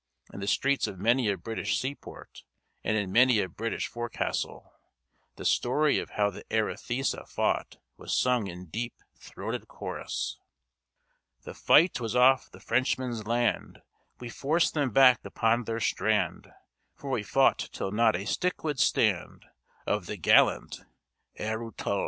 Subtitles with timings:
[0.33, 2.41] In the streets of many a British seaport,
[2.83, 4.73] and in many a British forecastle,
[5.35, 10.39] the story of how the Arethusa fought was sung in deep throated chorus:
[11.43, 13.83] "The fight was off the Frenchman's land;
[14.19, 16.51] We forced them back upon their strand;
[16.95, 19.45] For we fought till not a stick would stand
[19.85, 20.79] Of the gallant
[21.39, 21.99] _Arethuml!